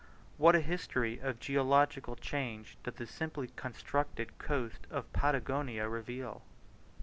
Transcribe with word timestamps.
What 0.39 0.55
a 0.55 0.61
history 0.61 1.19
of 1.19 1.39
geological 1.39 2.15
changes 2.15 2.75
does 2.81 2.95
the 2.95 3.05
simply 3.05 3.49
constructed 3.55 4.35
coast 4.39 4.87
of 4.89 5.13
Patagonia 5.13 5.87
reveal! 5.87 6.41